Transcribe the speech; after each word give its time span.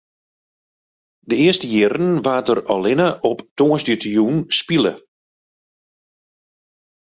De 1.29 1.35
earste 1.45 1.67
jierren 1.73 2.09
waard 2.25 2.45
der 2.47 2.59
allinne 2.73 3.09
op 3.29 3.39
tongersdeitejûn 3.57 4.37
spile. 4.57 4.93